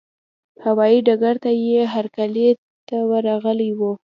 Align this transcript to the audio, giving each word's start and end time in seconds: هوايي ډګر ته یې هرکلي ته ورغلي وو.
هوايي 0.65 0.99
ډګر 1.07 1.35
ته 1.43 1.51
یې 1.65 1.81
هرکلي 1.93 2.49
ته 2.87 2.97
ورغلي 3.09 3.71
وو. 3.79 3.91